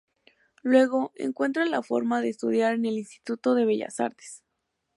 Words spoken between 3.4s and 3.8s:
de